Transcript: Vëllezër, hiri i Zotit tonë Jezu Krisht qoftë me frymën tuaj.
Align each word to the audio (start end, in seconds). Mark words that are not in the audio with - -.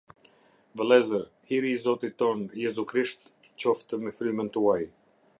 Vëllezër, 0.79 1.25
hiri 1.51 1.73
i 1.73 1.81
Zotit 1.83 2.17
tonë 2.23 2.59
Jezu 2.61 2.85
Krisht 2.93 3.29
qoftë 3.65 4.01
me 4.07 4.15
frymën 4.21 4.51
tuaj. 4.57 4.79